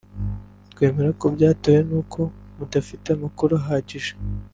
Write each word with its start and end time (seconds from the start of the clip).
twemera 0.71 1.09
ko 1.19 1.25
byatewe 1.35 1.79
n’uko 1.89 2.19
mudafite 2.57 3.07
amakuru 3.11 3.51
ahagije” 3.61 4.13